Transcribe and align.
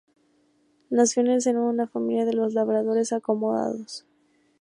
Nació 0.89 1.21
en 1.21 1.27
el 1.27 1.41
seno 1.43 1.61
de 1.65 1.69
una 1.69 1.87
familia 1.87 2.25
de 2.25 2.33
labradores 2.33 3.13
acomodados. 3.13 4.07